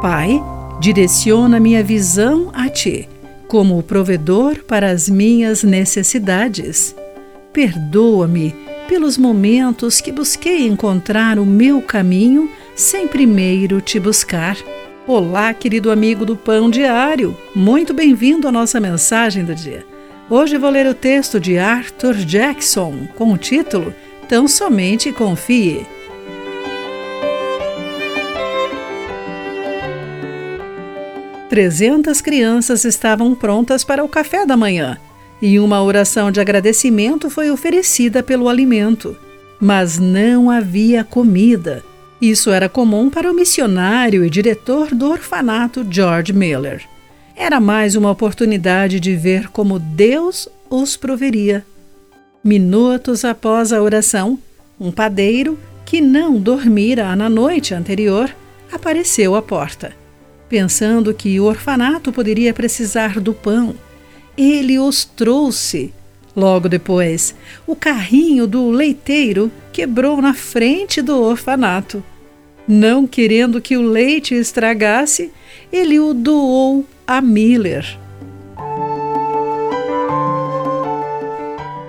[0.00, 0.42] Pai,
[0.80, 3.06] direciona minha visão a Ti,
[3.46, 6.96] como o provedor para as minhas necessidades.
[7.52, 8.54] Perdoa-me
[8.88, 14.56] pelos momentos que busquei encontrar o meu caminho sem primeiro te buscar.
[15.06, 19.84] Olá, querido amigo do Pão Diário, muito bem-vindo à nossa mensagem do dia.
[20.30, 23.94] Hoje vou ler o texto de Arthur Jackson com o título
[24.26, 25.99] Tão Somente Confie.
[31.50, 34.96] Trezentas crianças estavam prontas para o café da manhã
[35.42, 39.16] e uma oração de agradecimento foi oferecida pelo alimento.
[39.60, 41.82] Mas não havia comida.
[42.22, 46.82] Isso era comum para o missionário e diretor do orfanato George Miller.
[47.34, 51.66] Era mais uma oportunidade de ver como Deus os proveria.
[52.44, 54.38] Minutos após a oração,
[54.80, 58.30] um padeiro, que não dormira na noite anterior,
[58.70, 59.98] apareceu à porta
[60.50, 63.76] pensando que o orfanato poderia precisar do pão.
[64.36, 65.94] Ele os trouxe.
[66.34, 67.34] Logo depois,
[67.66, 72.02] o carrinho do leiteiro quebrou na frente do orfanato.
[72.66, 75.30] Não querendo que o leite estragasse,
[75.72, 77.96] ele o doou a Miller.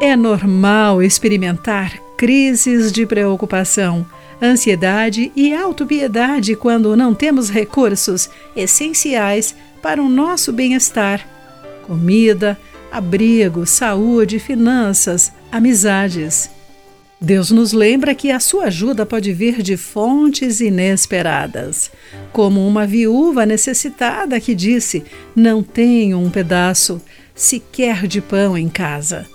[0.00, 4.06] É normal experimentar crises de preocupação
[4.44, 11.26] ansiedade e autopiedade quando não temos recursos essenciais para o nosso bem-estar:
[11.86, 12.58] comida,
[12.92, 16.50] abrigo, saúde, finanças, amizades.
[17.20, 21.90] Deus nos lembra que a sua ajuda pode vir de fontes inesperadas,
[22.32, 27.00] como uma viúva necessitada que disse: Não tenho um pedaço
[27.34, 29.26] sequer de pão em casa.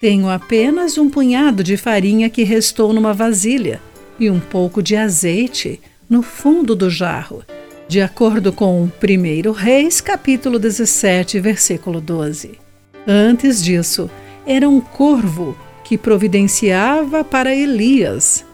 [0.00, 3.80] Tenho apenas um punhado de farinha que restou numa vasilha
[4.18, 7.42] e um pouco de azeite no fundo do jarro,
[7.88, 12.58] de acordo com 1 Reis, capítulo 17, versículo 12.
[13.06, 14.10] Antes disso,
[14.46, 18.44] era um corvo que providenciava para Elias.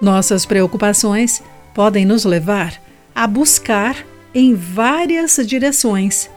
[0.00, 1.42] Nossas preocupações
[1.74, 2.80] podem nos levar
[3.14, 3.96] a buscar
[4.34, 6.30] em várias direções.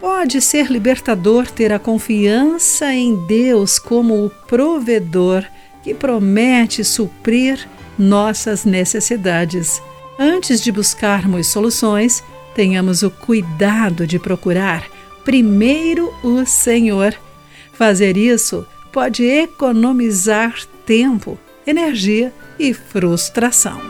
[0.00, 5.44] Pode ser libertador ter a confiança em Deus como o provedor
[5.82, 9.82] que promete suprir nossas necessidades.
[10.18, 12.22] Antes de buscarmos soluções,
[12.54, 14.86] tenhamos o cuidado de procurar
[15.24, 17.14] primeiro o Senhor.
[17.72, 23.80] Fazer isso pode economizar tempo, energia e frustração.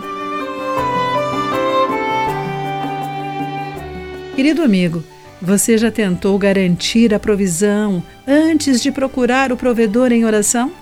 [4.36, 5.02] Querido amigo,
[5.42, 10.72] você já tentou garantir a provisão antes de procurar o provedor em oração?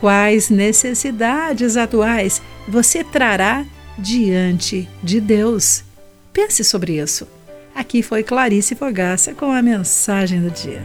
[0.00, 3.66] Quais necessidades atuais você trará
[3.98, 5.84] diante de Deus?
[6.32, 7.28] Pense sobre isso.
[7.74, 10.82] Aqui foi Clarice Fogaça com a mensagem do dia.